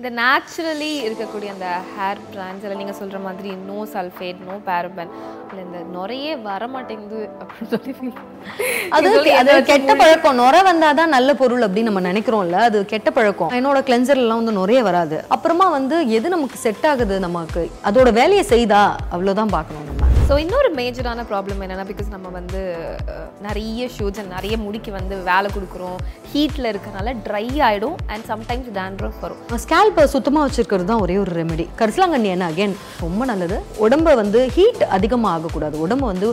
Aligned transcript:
இந்த 0.00 0.10
நேச்சுரலி 0.18 0.88
இருக்கக்கூடிய 1.06 1.48
அந்த 1.54 1.66
ஹேர் 1.94 2.20
பிராண்ட்ஸ் 2.28 2.62
இல்லை 2.62 2.76
நீங்கள் 2.76 2.96
சொல்கிற 2.98 3.18
மாதிரி 3.24 3.50
நோ 3.66 3.76
சல்ஃபேட் 3.94 4.38
நோ 4.46 4.54
பேரபன் 4.68 5.10
இல்லை 5.48 5.62
இந்த 5.64 5.80
நுரையே 5.96 6.30
வர 6.46 6.66
மாட்டேங்குது 6.74 7.20
அப்படின்னு 7.40 7.68
சொல்லி 7.74 7.92
அது 8.96 9.10
அது 9.40 9.58
கெட்ட 9.72 9.94
பழக்கம். 10.02 10.38
நுரை 10.40 10.62
வந்தாதான் 10.70 11.14
நல்ல 11.16 11.34
பொருள் 11.42 11.66
அப்படின்னு 11.66 11.90
நம்ம 11.90 12.04
நினைக்கிறோம்ல. 12.08 12.62
அது 12.68 12.80
கெட்ட 12.94 13.10
பழக்கம். 13.18 13.52
என்னோட 13.58 13.82
கிளென்சர் 13.90 14.22
எல்லாம் 14.24 14.42
வந்து 14.42 14.58
நுரைய 14.60 14.82
வராது. 14.88 15.18
அப்புறமா 15.36 15.68
வந்து 15.78 15.98
எது 16.18 16.34
நமக்கு 16.36 16.58
செட் 16.66 16.86
ஆகுது 16.92 17.18
நமக்கு? 17.28 17.64
அதோட 17.90 18.12
வேலையை 18.20 18.46
செய்தா? 18.54 18.82
அவ்வளவுதான் 19.10 19.54
பார்க்கணும் 19.56 19.86
நம்ம. 19.90 20.11
ஸோ 20.32 20.36
இன்னொரு 20.42 20.68
மேஜரான 20.78 21.24
ப்ராப்ளம் 21.30 21.58
என்னன்னா 21.64 21.84
பிகாஸ் 21.88 22.06
நம்ம 22.12 22.28
வந்து 22.36 22.60
நிறைய 23.46 23.88
ஷூட்ஸ் 23.96 24.20
அண்ட் 24.20 24.32
நிறைய 24.34 24.54
முடிக்கு 24.62 24.90
வந்து 24.96 25.14
வேலை 25.26 25.48
கொடுக்குறோம். 25.56 25.98
ஹீட்டில் 26.32 26.68
இருக்கனால 26.70 27.12
ட்ரை 27.26 27.42
ஆகிடும் 27.66 27.96
அண்ட் 28.12 28.24
சம்டைம்ஸ் 28.30 28.70
dandruff 28.78 29.18
வரும். 29.24 29.42
ஸ்கேல்பை 29.64 30.04
சுத்தமாக 30.14 30.44
வச்சிருக்கிறது 30.46 30.88
தான் 30.92 31.02
ஒரே 31.04 31.16
ஒரு 31.24 31.34
ரெமெடி 31.40 31.66
கரிசலாங்கண்ணி 31.80 32.30
என்ன 32.36 32.48
அகைன் 32.52 32.76
ரொம்ப 33.04 33.26
நல்லது. 33.32 33.58
உடம்ப 33.86 34.16
வந்து 34.22 34.42
ஹீட் 34.56 34.82
அதிகமாக 34.98 35.34
ஆகக்கூடாது 35.36 35.78
உடம்பு 35.86 36.06
வந்து 36.12 36.30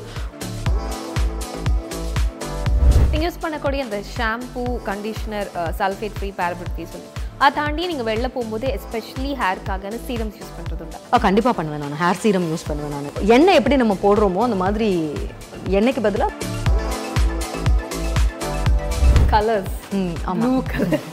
யூஸ் 3.25 3.43
பண்ணக்கூடிய 3.45 3.81
அந்த 3.87 3.99
shampoo 4.15 4.65
conditioner 4.91 5.49
sulphate 5.81 6.17
free 6.19 6.31
paraben 6.41 6.93
சொல்லி 6.95 7.09
அதை 7.39 7.51
தாண்டி 7.57 7.83
நீங்கள் 7.87 8.07
வெளில 8.07 8.27
போகும்போது 8.31 8.65
எஸ்பெஷலி 8.75 9.31
ஹேர்க்காக 9.39 9.91
சீரம்ஸ் 10.07 10.37
யூஸ் 10.39 10.55
பண்ணுறது 10.55 10.81
உண்டா 10.85 10.99
ஆ, 11.09 11.19
கண்டிப்பா 11.19 11.51
பண்ணுவேன் 11.53 11.83
நான். 11.83 11.99
ஹேர் 12.01 12.19
சீரம் 12.21 12.47
யூஸ் 12.49 12.65
பண்ணுவேன் 12.67 12.93
நான். 12.97 13.27
எண்ணெய் 13.35 13.57
எப்படி 13.59 13.77
நம்ம 13.77 13.97
போடுறோமோ 14.01 14.41
அந்த 14.45 14.57
மாதிரி 14.61 14.89
எண்ணெய்க்கு 15.77 16.01
பதிலாக 16.01 16.31
கலர்ஸ் 19.31 19.73
ம் 19.95 20.13
ஆமாம் 20.25 20.59
colour 20.71 21.05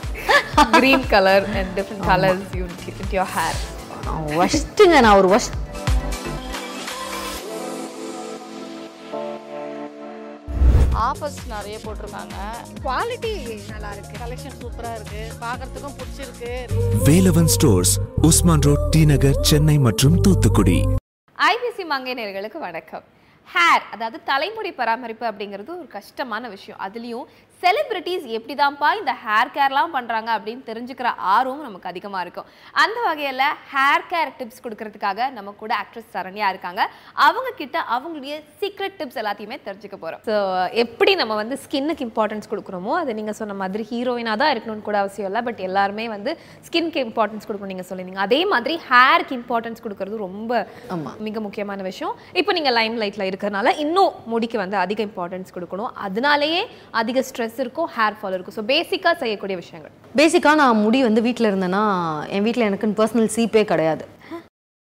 green 0.74 1.06
colour 1.10 1.46
and 1.54 1.70
different 1.76 2.04
colours 2.08 2.46
you 2.54 2.66
your 3.12 3.32
hair 3.34 3.58
ஒஸ்ட்டுங்க 4.40 4.98
நான் 5.00 5.18
ஒரு 5.18 5.30
ஒஸ்ட் 5.34 5.56
ஆஃபர்ஸ் 11.08 11.40
நிறைய 11.54 11.76
போட்டிருக்காங்க. 11.82 12.36
குவாலிட்டி 12.84 13.32
நல்லா 13.72 13.90
இருக்கு 13.94 14.14
கலெக்ஷன் 14.22 14.56
சூப்பரா 14.60 14.92
இருக்கு 14.98 15.20
பார்க்கறதுக்கும் 15.44 15.96
பிடிச்சிருக்கு. 15.98 16.52
Velavan 17.08 17.50
stores 17.56 17.92
Usman 18.28 18.64
road 18.68 18.86
T 18.94 19.02
Nagar 19.12 19.38
Chennai 19.50 19.76
மற்றும் 19.88 20.16
தூத்துக்குடி. 20.26 20.78
ஐபிசி 21.52 21.86
மங்கை 21.92 22.14
நேயர்களுக்கு 22.20 22.60
வணக்கம். 22.68 23.04
ஹேர் 23.54 23.84
அதாவது 23.94 24.18
தலைமுடி 24.30 24.70
பராமரிப்பு 24.78 25.24
அப்படிங்கிறது 25.30 25.70
ஒரு 25.80 25.88
கஷ்டமான 25.98 26.48
விஷயம். 26.54 26.80
அதுலேயும் 26.86 27.26
செலிபிரிட்டிஸ் 27.62 28.26
எப்படிதான்ப்பா 28.36 28.88
இந்த 29.00 29.12
ஹேர் 29.24 29.52
கேர்லாம் 29.56 29.92
பண்ணுறாங்க 29.94 30.30
அப்படின்னு 30.36 30.62
தெரிஞ்சுக்கிற 30.68 31.08
ஆர்வம் 31.34 31.62
நமக்கு 31.66 31.90
அதிகமாக 31.90 32.22
இருக்கும். 32.24 32.48
அந்த 32.82 32.98
வகையில் 33.06 33.44
ஹேர் 33.72 34.04
கேர் 34.10 34.32
டிப்ஸ் 34.38 34.62
கொடுக்கறதுக்காக 34.64 35.28
நம்ம 35.36 35.54
கூட 35.62 35.72
ஆக்ட்ரஸ் 35.82 36.10
சரண்யா 36.16 36.48
இருக்காங்க. 36.52 36.82
அவங்க 37.26 37.50
கிட்ட 37.60 37.76
அவங்களுடைய 37.94 38.34
சீக்ரெட் 38.60 38.98
டிப்ஸ் 38.98 39.20
எல்லாத்தையுமே 39.22 39.58
தெரிஞ்சுக்க 39.68 39.98
போகிறோம் 40.02 40.22
ஸோ 40.28 40.36
எப்படி 40.84 41.14
நம்ம 41.22 41.36
வந்து 41.42 41.58
ஸ்கின்னுக்கு 41.64 42.06
இம்பார்ட்டன்ஸ் 42.08 42.50
கொடுக்குறோமோ 42.52 42.92
அது 43.02 43.16
நீங்கள் 43.20 43.38
சொன்ன 43.40 43.56
மாதிரி 43.62 43.86
ஹீரோயினாக 43.92 44.40
தான் 44.42 44.52
இருக்கணும்னு 44.54 44.86
கூட 44.88 44.98
அவசியம் 45.02 45.28
இல்லை 45.30 45.42
பட் 45.48 45.62
எல்லாருமே 45.68 46.06
வந்து 46.16 46.34
ஸ்கின்க்கு 46.68 47.04
இம்பார்ட்டன்ஸ் 47.06 47.48
கொடுக்கணும் 47.48 47.74
நீங்கள் 47.74 47.88
சொல்லியிருந்தீங்க 47.90 48.26
அதே 48.28 48.40
மாதிரி 48.54 48.76
ஹேருக்கு 48.90 49.36
இம்பார்ட்டன்ஸ் 49.40 49.84
கொடுக்கறது 49.86 50.22
ரொம்ப. 50.26 50.62
மிக 51.28 51.40
முக்கியமான 51.46 51.80
விஷயம். 51.90 52.14
இப்போ 52.40 52.52
நீங்கள் 52.58 52.76
லைம் 52.80 53.00
லைட்டில் 53.04 53.28
இருக்கிறனால 53.30 53.76
இன்னும் 53.86 54.12
முடிக்கு 54.34 54.56
வந்து 54.64 54.78
அதிக 54.84 55.00
இம்பார்ட்டன்ஸ் 55.10 55.56
கொடுக்கணும். 55.58 55.92
அதனாலேயே 56.06 56.62
அதிக 57.02 57.24
ஸ்ட்ரெஸ் 57.28 57.44
இருக்கும் 57.62 57.88
ஹேர் 57.96 58.16
ஃபால் 58.18 58.34
இருக்கும். 58.36 58.56
ஸோ 58.58 58.64
பேசிக்காக 58.72 59.14
செய்யக்கூடிய 59.22 59.56
விஷயங்கள். 59.62 59.94
பேசிக்காக 60.20 60.56
நான் 60.62 60.82
முடி 60.84 60.98
வந்து 61.08 61.20
வீட்டில் 61.26 61.48
இருந்தேன்னா 61.50 61.82
என் 62.36 62.44
வீட்டில் 62.46 62.68
எனக்குன்னு 62.68 62.98
பர்சனல் 63.00 63.32
சீப்பே 63.36 63.64
கிடையாது. 63.72 64.04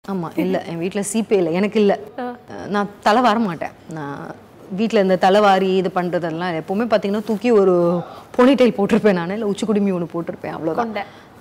ஆமாம் 0.04 0.36
இல்லை 0.44 0.60
என் 0.70 0.80
வீட்டில் 0.82 1.08
சீப்பே 1.12 1.36
இல்லை. 1.40 1.52
எனக்கு 1.60 1.78
இல்லை. 1.82 1.96
நான் 2.74 2.92
தலை 3.06 3.22
வர 3.28 3.38
மாட்டேன். 3.48 3.74
நான் 3.98 4.22
வீட்டில் 4.78 5.04
இந்த 5.04 5.16
தலைவாரி 5.24 5.70
இது 5.80 5.90
பண்ணுறதெல்லாம் 5.96 6.54
எப்போவுமே 6.60 6.84
பார்த்தீங்கன்னா 6.92 7.26
தூக்கி 7.30 7.50
ஒரு 7.62 7.74
பொனிடைல் 8.36 8.76
போட்டிருப்பேன் 8.78 9.18
நான். 9.20 9.34
இல்லை 9.36 9.48
உச்சி 9.52 9.64
குடுமி 9.70 9.96
ஒன்று 9.96 10.12
போட்டிருப்பேன் 10.14 10.54
அவ்வளோதான். 10.58 10.92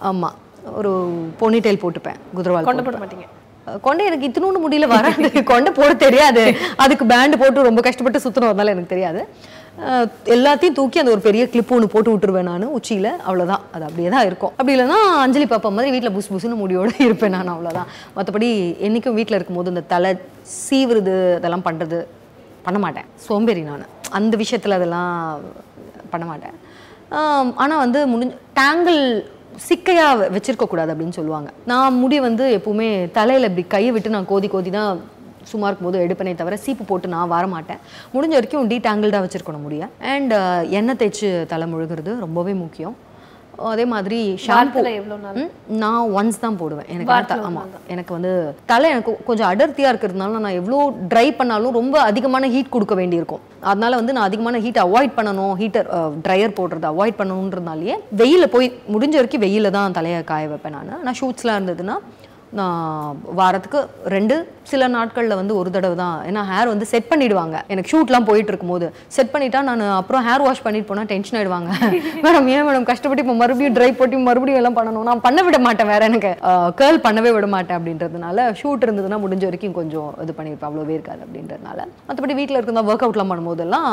ஆமாம் 0.09 0.37
ஒரு 0.79 0.91
பொனிடைல் 1.39 1.81
போட்டுப்பேன் 1.83 2.19
குதிரவால் 2.37 2.67
கொண்டு 2.69 2.85
போட. 2.87 2.97
மாட்டீங்க. 3.03 3.27
கொண்டை 3.85 4.03
எனக்கு 4.09 4.27
இத்தினூண்டு 4.27 4.59
முடியல 4.63 4.87
வராது. 4.91 5.43
கொண்டை 5.49 5.71
போட 5.79 5.91
தெரியாது. 6.03 6.43
அதுக்கு 6.83 7.05
பேண்டு 7.11 7.39
போட்டு 7.41 7.67
ரொம்ப 7.69 7.81
கஷ்டப்பட்டு 7.87 8.23
சுற்றணும் 8.23 8.51
அதனால 8.51 8.73
எனக்கு 8.75 8.93
தெரியாது. 8.93 9.21
எல்லாத்தையும் 10.35 10.75
தூக்கி 10.79 11.01
அந்த 11.01 11.11
ஒரு 11.15 11.21
பெரிய 11.27 11.43
கிளிப் 11.51 11.71
ஒன்று 11.75 11.87
போட்டு 11.93 12.11
விட்டுருவேன் 12.13 12.47
நான் 12.49 12.65
உச்சியில். 12.77 13.09
அவ்வளோதான் 13.27 13.63
அது 13.75 13.83
அப்படியே 13.87 14.09
தான் 14.15 14.25
இருக்கும். 14.29 14.53
அப்படி 14.57 14.73
இல்லைன்னா 14.75 14.99
அஞ்சலி 15.23 15.47
பாப்பா 15.53 15.69
மாதிரி 15.77 15.93
வீட்டில் 15.95 16.13
புஸ் 16.17 16.31
புஸ்னு 16.33 16.61
முடியோடு 16.63 16.91
இருப்பேன் 17.07 17.35
நான் 17.35 17.53
அவ்வளோதான் 17.55 17.89
மற்றபடி 18.17 18.49
என்றைக்கும் 18.87 19.17
வீட்டில் 19.19 19.37
இருக்கும்போது 19.37 19.73
இந்த 19.73 19.83
தலை 19.93 20.11
சீவுறது 20.65 21.15
அதெல்லாம் 21.39 21.65
பண்ணுறது 21.67 21.99
பண்ண 22.65 22.79
மாட்டேன். 22.85 23.07
சோம்பேறி 23.27 23.63
நான். 23.69 23.85
அந்த 24.19 24.33
விஷயத்தில் 24.43 24.77
அதெல்லாம் 24.79 25.13
பண்ண 26.13 26.25
மாட்டேன். 26.31 26.57
ஆனால் 27.63 27.81
வந்து 27.85 27.99
முடிஞ்ச 28.13 28.35
டேங்கிள் 28.59 29.01
சிக்கையாக 29.69 30.27
வச்சுருக்கக்கூடாது 30.35 30.91
அப்படின்னு 30.93 31.17
சொல்லுவாங்க. 31.17 31.49
நான் 31.71 31.97
முடி 32.01 32.17
வந்து 32.27 32.45
எப்போவுமே 32.57 32.89
தலையில் 33.17 33.47
இப்படி 33.49 33.65
கையை 33.73 33.91
விட்டு 33.95 34.15
நான் 34.15 34.29
கோதி 34.31 34.47
கோதி 34.53 34.71
தான் 34.77 35.01
சும்மா 35.43 35.67
இருக்கும்போது 35.67 36.05
எடுப்பனே 36.07 36.35
தவிர 36.35 36.57
சீப்பு 36.57 36.83
போட்டு 36.83 37.07
நான் 37.07 37.27
வர 37.27 37.47
மாட்டேன் 37.47 37.77
முடிஞ்ச 38.13 38.27
வரைக்கும் 38.27 38.69
டீடாங்கிள்டாக 38.69 39.29
வச்சிருக்கணும் 39.29 39.61
முடிய. 39.61 39.87
அண்ட் 40.01 40.33
எண்ணெய் 40.69 40.95
தேய்ச்சி 40.95 41.45
தலை 41.45 41.73
முழுகிறது 41.73 42.19
ரொம்பவே 42.19 42.53
முக்கியம். 42.53 43.09
அதே 43.57 43.85
மாதிரி 43.85 44.39
ஷாம்பு 44.47 45.49
நான் 45.67 46.07
ஒன்ஸ் 46.09 46.39
தான் 46.39 46.57
போடுவேன். 46.57 46.85
எனக்கு 46.89 47.13
வாரத்துல 47.13 47.25
த- 47.25 47.37
ஒரு 47.37 47.49
ஆமா. 47.49 47.61
எனக்கு 47.87 48.13
வந்து 48.13 48.55
தலை 48.65 48.89
எனக்கு 48.89 49.17
கொஞ்சம் 49.25 49.47
அடர்த்தியாக 49.47 49.97
இருக்கிறதுனால 49.97 50.29
நான் 50.29 50.45
எவ்வளோ 50.45 50.93
ட்ரை 51.09 51.35
பண்ணாலும் 51.35 51.73
ரொம்ப 51.73 52.01
அதிகமான 52.01 52.49
ஹீட் 52.49 52.69
கொடுக்க 52.69 52.95
வேண்டியிருக்கும். 52.95 53.39
அதனால 53.61 53.95
வந்து 53.95 54.13
நான் 54.13 54.23
அதிகமான 54.23 54.59
ஹீட் 54.59 54.77
அவாய்ட் 54.77 55.17
பண்ணணும். 55.17 55.53
ஹீட்டர் 55.55 55.87
ட்ரையர் 56.23 56.57
போடுறது 56.57 56.91
அவாய்ட் 56.91 57.17
பண்ணணுன்றதுனாலயே 57.17 57.95
வெயிலில் 58.09 58.49
போய் 58.49 58.73
முடிஞ்ச 58.91 59.09
வரைக்கும் 59.09 59.39
வெயிலில் 59.39 59.71
தான் 59.71 59.91
தலையை 59.91 60.23
காய 60.23 60.47
வைப்பேன் 60.47 60.71
நான். 60.71 61.01
நான் 61.01 61.15
ஷூட்ஸ்லாம் 61.21 61.67
இருந்ததுன்னா 61.67 61.97
வாரத்துக்கு 63.39 63.79
ரெண்டு 64.13 64.35
சில 64.71 64.87
நாட்களில் 64.95 65.37
வந்து 65.39 65.53
ஒரு 65.59 65.69
தடவை 65.75 65.95
தான். 66.01 66.17
ஏன்னா 66.29 66.41
ஹேர் 66.49 66.71
வந்து 66.71 66.85
செட் 66.91 67.07
பண்ணிடுவாங்க. 67.11 67.55
எனக்கு 67.71 67.91
ஷூட்லாம் 67.91 68.25
போயிட்டு 68.29 68.51
இருக்கும்போது 68.51 68.87
செட் 69.15 69.31
பண்ணிட்டா 69.33 69.59
நான் 69.67 69.83
அப்புறம் 69.99 70.23
ஹேர் 70.27 70.43
வாஷ் 70.45 70.63
பண்ணிட்டு 70.65 70.89
போனால் 70.89 71.09
டென்ஷன் 71.11 71.37
ஆயிடுவாங்க. 71.39 71.69
மேடம் 72.25 72.47
ஏன் 72.55 72.65
மேடம் 72.67 72.87
கஷ்டப்பட்டு 72.89 73.23
இப்போ 73.23 73.35
மறுபடியும் 73.41 73.75
ட்ரை 73.77 73.89
போட்டி 73.99 74.17
மறுபடியும் 74.27 74.59
எல்லாம் 74.61 74.77
பண்ணணும்? 74.79 75.07
நான் 75.09 75.23
பண்ண 75.27 75.43
விட 75.47 75.59
மாட்டேன் 75.67 75.89
வேற 75.93 76.01
எனக்கு. 76.11 76.31
கேர்ள் 76.81 76.99
பண்ணவே 77.05 77.31
விட 77.37 77.49
மாட்டேன் 77.55 77.77
அப்படின்றதுனால 77.79 78.47
ஷூட் 78.61 78.85
இருந்ததுன்னா 78.87 79.19
முடிஞ்ச 79.25 79.45
வரைக்கும் 79.49 79.77
கொஞ்சம் 79.79 80.11
இது 80.25 80.35
பண்ணியிருப்பேன் 80.39 80.69
அவ்வளோ 80.71 80.85
இருக்காது 80.97 81.23
அப்படின்றதுனால. 81.27 81.79
மற்றபடி 82.09 82.35
வீட்டில் 82.41 82.59
இருக்கிறதா 82.59 82.85
ஒர்க் 82.91 83.07
அவுட்லாம் 83.07 83.33
பண்ணும்போதெல்லாம் 83.33 83.89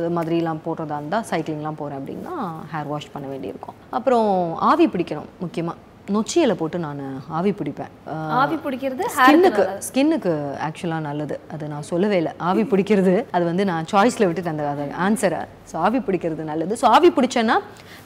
இது 0.00 0.10
மாதிரிலாம் 0.18 0.64
போடுறதா 0.66 0.98
இருந்தால் 1.02 1.26
சைக்கிளிங்லாம் 1.30 1.80
போகிறேன் 1.82 2.00
அப்படின்னா 2.02 2.34
ஹேர் 2.74 2.90
வாஷ் 2.92 3.12
பண்ண 3.14 3.28
வேண்டியிருக்கும். 3.34 3.78
அப்புறம் 3.98 4.28
ஆவி 4.72 4.88
பிடிக்கணும் 4.96 5.30
முக்கியமாக 5.46 5.78
நொச்சியில 6.08 6.54
போட்டு 6.54 6.78
நான் 6.78 7.22
ஆவி 7.28 7.50
பிடிப்பேன். 7.50 7.90
ஆவி 8.10 8.54
பிடிக்கிறது 8.54 9.02
ஸ்கின்னுக்கு 9.16 9.80
ஸ்கின்னுக்கு 9.92 10.56
ஆக்சுவலாக 10.68 11.00
நல்லது. 11.00 11.40
அது 11.52 11.68
நான் 11.68 11.82
சொல்லவே 11.82 12.16
இல்லை. 12.16 12.32
ஆவி 12.36 12.62
பிடிக்கிறது 12.62 13.24
அது 13.30 13.44
வந்து 13.44 13.64
நான் 13.64 13.84
சாய்ஸில் 13.92 14.26
விட்டுட்டு 14.26 14.50
அந்த 14.50 14.68
அது 14.68 14.82
ஆன்சரை 14.82 15.46
ஸோ 15.72 15.76
ஆவி 15.76 15.98
பிடிக்கிறது 15.98 16.42
நல்லது. 16.42 16.78
ஸோ 16.80 16.84
ஆவி 16.84 17.10
பிடிச்சேன்னா 17.10 17.58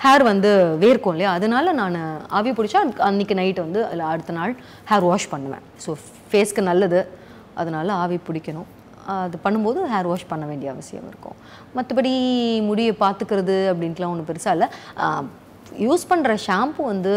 ஹேர் 0.05 0.23
வந்து 0.23 0.77
வேர்க்கும் 0.81 1.09
இல்லையா? 1.09 1.33
அதனால 1.33 1.73
நான் 1.73 1.97
ஆவி 2.29 2.51
பிடிச்சா 2.51 2.75
அன்னைக்கு- 2.75 2.99
அன்னைக்கு 2.99 3.35
நைட் 3.35 3.59
வந்து 3.59 3.87
அதில் 3.87 4.01
அடுத்த 4.01 4.33
நாள் 4.33 4.57
ஹேர் 4.91 5.01
வாஷ் 5.01 5.29
பண்ணுவேன். 5.29 5.61
ஸோ 5.87 5.95
ஃபேஸ்க்கு 6.33 6.61
நல்லது. 6.61 7.09
அதனால 7.55 7.93
ஆவி 7.93 8.21
பிடிக்கணும். 8.29 8.65
அது 9.07 9.39
பண்ணும்போது 9.45 9.77
ஹேர் 9.95 10.03
வாஷ் 10.03 10.27
பண்ண 10.27 10.47
வேண்டிய 10.47 10.71
அவசியம் 10.71 11.05
இருக்கும். 11.09 11.37
மற்றபடி 11.77 12.13
முடியை 12.63 12.97
பார்த்துக்கிறது 13.01 13.75
அப்படின்ட்டுலாம் 13.75 14.09
ஒன்றும் 14.09 14.27
பெருசாக 14.27 14.51
இல்லை. 14.51 14.69
யூஸ் 15.87 16.05
பண்ணுற 16.11 16.33
ஷாம்பு 16.47 16.83
வந்து 16.91 17.13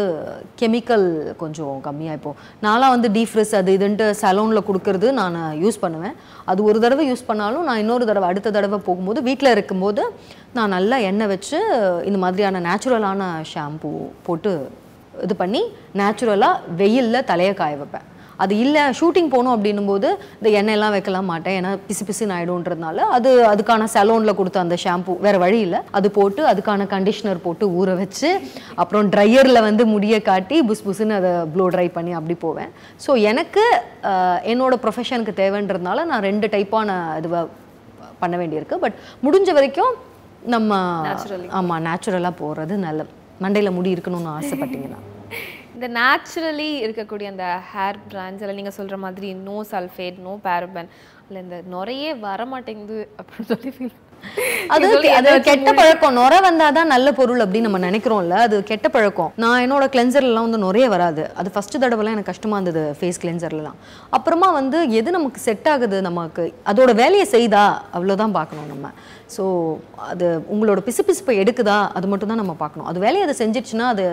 கெமிக்கல் 0.60 1.06
கொஞ்சம் 1.42 1.76
கம்மியாக 1.86 2.18
இப்போது 2.18 2.38
நான்லாம் 2.66 2.94
வந்து 2.94 3.08
டீஃப்ரெஸ் 3.16 3.54
அது 3.60 3.76
இதுன்ட்டு 3.78 4.06
சலூனில் 4.22 4.66
கொடுக்கறது 4.68 5.08
நான் 5.20 5.38
யூஸ் 5.64 5.80
பண்ணுவேன். 5.84 6.16
அது 6.52 6.60
ஒரு 6.70 6.80
தடவை 6.84 7.06
யூஸ் 7.10 7.28
பண்ணாலும் 7.30 7.66
நான் 7.70 7.82
இன்னொரு 7.84 8.10
தடவை 8.10 8.28
அடுத்த 8.32 8.54
தடவை 8.58 8.80
போகும்போது 8.88 9.22
வீட்டில் 9.28 9.54
இருக்கும்போது 9.56 10.04
நான் 10.58 10.74
நல்லா 10.76 10.98
எண்ணெய் 11.10 11.32
வச்சு 11.34 11.58
இந்த 12.10 12.20
மாதிரியான 12.26 12.62
நேச்சுரலான 12.68 13.32
ஷாம்பு 13.54 13.92
போட்டு 14.28 14.52
இது 15.26 15.34
பண்ணி 15.42 15.62
நேச்சுரலாக 16.00 16.62
வெயிலில் 16.82 17.26
தலையை 17.32 17.54
காய 17.54 17.74
வைப்பேன். 17.80 18.06
அது 18.44 18.54
இல்லை 18.64 18.82
ஷூட்டிங் 18.98 19.30
போகணும் 19.34 19.54
அப்படின்னும் 19.54 19.90
போது 19.92 20.08
இந்த 20.38 20.48
எண்ணெயெல்லாம் 20.60 20.94
வைக்கலாம் 20.96 21.28
மாட்டேன். 21.32 21.56
ஏன்னா 21.58 21.72
பிசு 21.88 22.04
பிசுன்னு 22.08 22.34
ஆயிடும்ன்றதுனால 22.36 22.98
அது 23.16 23.30
அதுக்கான 23.52 23.88
சலூனில் 23.94 24.36
கொடுத்த 24.40 24.60
அந்த 24.64 24.78
ஷாம்பு 24.84 25.14
வேற 25.26 25.36
வழி 25.44 25.58
இல்லை. 25.66 25.80
அது 25.98 26.10
போட்டு 26.18 26.42
அதுக்கான 26.52 26.86
கண்டிஷனர் 26.94 27.44
போட்டு 27.46 27.66
ஊற 27.80 27.96
வச்சு 28.02 28.30
அப்புறம் 28.82 29.10
ட்ரையரில் 29.14 29.64
வந்து 29.68 29.86
முடியை 29.94 30.20
காட்டி 30.30 30.58
புஸ் 30.70 30.84
புஸ்ன்னு 30.88 31.18
அதை 31.20 31.32
ப்ளோ 31.54 31.66
ட்ரை 31.76 31.86
பண்ணி 31.96 32.14
அப்படி 32.20 32.36
போவேன். 32.46 32.70
ஸோ 33.06 33.10
எனக்கு 33.32 33.64
என்னோட 34.54 34.74
ப்ரொஃபஷனுக்கு 34.84 35.34
தேவைன்றதுனால 35.42 36.04
நான் 36.12 36.26
ரெண்டு 36.30 36.48
டைப்பான 36.54 36.98
இதுவை 37.22 37.42
பண்ண 38.22 38.34
வேண்டியிருக்கு. 38.42 38.78
பட் 38.84 38.96
முடிஞ்ச 39.26 39.50
வரைக்கும் 39.58 39.92
நம்ம 40.54 40.80
ஆமாம் 41.58 41.84
நேச்சுரலாக 41.86 42.34
போகிறது 42.42 42.74
நல்ல 42.88 43.00
மண்டையில் 43.44 43.76
முடி 43.78 43.94
இருக்கணும்னு 43.94 44.30
ஆசைப்பட்டீங்கன்னா. 44.38 45.00
இந்த 45.80 45.88
நேச்சுரலி 45.98 46.66
இருக்கக்கூடிய 46.86 47.26
அந்த 47.32 47.44
ஹேர் 47.68 47.98
பிராண்ட்ஸ் 48.08 48.42
எல்லாம் 48.42 48.58
நீங்கள் 48.58 48.74
சொல்கிற 48.78 48.96
மாதிரி 49.04 49.28
நோ 49.46 49.54
சல்ஃபேட் 49.70 50.16
நோ 50.24 50.32
பேரபன் 50.46 50.88
இல்லை 51.26 51.38
இந்த 51.44 51.58
நுரையே 51.74 52.10
வர 52.24 52.44
மாட்டேங்குது 52.50 52.98
அப்படின்னு 53.20 53.48
சொல்லி 53.52 53.70
ஃபீல் 53.76 53.94
அது 54.74 54.88
அது 55.18 55.30
கெட்ட 55.46 55.70
பழக்கம். 55.78 56.14
நுர 56.18 56.40
வந்தாதான் 56.46 56.92
நல்ல 56.94 57.08
பொருள் 57.18 57.42
அப்படின்னு 57.44 57.68
நம்ம 57.68 57.80
நினைக்கிறோம்ல 57.86 58.40
அது 58.46 58.56
கெட்ட 58.70 58.86
பழக்கம். 58.96 59.30
நான் 59.44 59.62
என்னோட 59.64 59.84
கிளென்சர்லாம் 59.94 60.46
வந்து 60.48 60.60
நுரைய 60.64 60.88
வராது. 60.94 61.22
அது 61.40 61.54
ஃபர்ஸ்ட் 61.54 61.78
தடவைலாம் 61.84 62.16
எனக்கு 62.16 62.32
கஷ்டமா 62.32 62.58
இருந்தது 62.58 62.82
ஃபேஸ் 62.98 63.20
கிளென்சர்லாம் 63.22 63.78
அப்புறமா 64.18 64.50
வந்து 64.60 64.80
எது 65.00 65.16
நமக்கு 65.18 65.40
செட் 65.46 65.70
ஆகுது 65.74 66.00
நமக்கு? 66.08 66.44
அதோட 66.72 66.90
வேலையை 67.02 67.26
செய்தா? 67.34 67.64
அவ்வளோதான் 67.96 68.36
பார்க்கணும் 68.38 68.70
நம்ம. 68.74 68.92
ஸோ 69.36 69.46
அது 70.10 70.28
உங்களோட 70.54 70.82
பிசுபிசுப்பை 70.90 71.36
எடுக்குதா? 71.44 71.80
அது 71.98 72.12
மட்டும் 72.12 72.32
தான் 72.34 72.42
நம்ம 72.44 72.56
பார்க்கணும். 72.64 72.90
அது 72.92 73.06
வேலையை 73.06 73.24
அதை 73.28 73.36
செஞ்சிடுச்சுன்னா 73.42 73.88
அது 73.96 74.06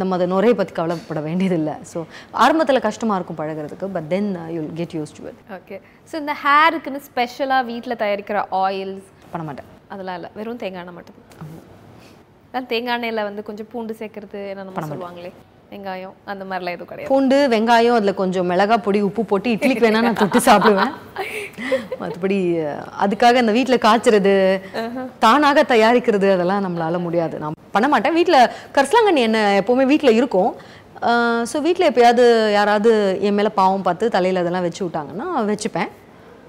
நம்ம 0.00 0.16
அதை 0.16 0.26
நுரையை 0.32 0.54
பற்றி 0.56 0.74
கவலைப்பட 0.78 1.20
வேண்டியதில்லை. 1.28 1.74
ஸோ 1.92 1.98
ஆரம்பத்தில் 2.44 2.84
கஷ்டமாக 2.88 3.18
இருக்கும் 3.18 3.38
பழகுறதுக்கு 3.40 3.86
but 3.96 4.08
then 4.14 4.30
you'll 4.56 4.70
get 4.80 4.94
used 4.98 5.14
to 5.18 5.22
it 5.30 5.40
okay 5.58 5.78
so 6.10 6.16
இந்த 6.22 6.34
ஹேருக்குன்னு 6.44 7.02
ஸ்பெஷலாக 7.10 7.68
வீட்டில் 7.70 8.00
தயாரிக்கிற 8.02 8.40
ஆயில்ஸ் 8.64 9.08
பண்ண 9.32 9.44
மாட்டேன். 9.48 9.68
அதெல்லாம் 9.94 10.18
இல்லை. 10.18 10.30
வெறும் 10.40 10.60
தேங்காய் 10.64 10.82
எண்ணெய் 10.84 10.98
மட்டும். 10.98 11.18
தான் 12.54 12.68
தேங்காய் 12.72 12.96
எண்ணெயில் 12.98 13.26
வந்து 13.28 13.42
கொஞ்சம் 13.48 13.70
பூண்டு 13.72 13.94
சேர்க்கறது 14.02 14.40
என்னென்ன 14.52 14.86
சொல்லுவாங்களே. 14.92 15.32
வெங்காயம் 15.72 16.14
அந்த 16.32 16.44
மாதிரிலாம் 16.50 16.76
எதுவும் 16.76 16.90
கிடையாது. 16.92 17.10
பூண்டு 17.10 17.36
வெங்காயம் 17.52 17.96
அதில் 17.98 18.18
கொஞ்சம் 18.20 18.48
மிளகா 18.52 18.76
பொடி 18.86 19.00
உப்பு 19.08 19.22
போட்டு 19.32 19.48
இட்லிக்கு 19.56 19.84
வேணா 19.86 20.00
நான் 20.06 20.20
தொட்டு 20.22 20.40
சாப்பிடுவேன். 20.48 20.92
மற்றபடி 22.00 22.38
அதுக்காக 23.04 23.40
அந்த 23.42 23.52
வீட்டில் 23.58 23.84
காய்ச்சறது 23.86 24.34
தானாக 25.24 25.64
தயாரிக்கிறது 25.72 26.28
அதெல்லாம் 26.36 26.66
நம்மளால 26.66 27.00
முடியாது. 27.06 27.36
நான் 27.44 27.58
பண்ண 27.76 27.86
மாட்டேன் 27.92 28.16
வீட்டில் 28.18 28.50
கரிசலாங்கண்ணி 28.76 29.22
என்ன 29.28 29.40
எப்போவுமே 29.60 29.86
வீட்டில் 29.92 30.18
இருக்கும். 30.20 30.52
ஸோ 31.50 31.56
வீட்டில் 31.66 31.90
எப்பயாவது 31.90 32.24
யாராவது 32.58 32.90
என் 33.28 33.38
மேலே 33.38 33.50
பாவம் 33.60 33.86
பார்த்து 33.88 34.14
தலையில் 34.16 34.42
அதெல்லாம் 34.42 34.66
வச்சு 34.68 34.82
விட்டாங்கன்னா 34.86 35.26
வச்சுப்பேன். 35.50 35.90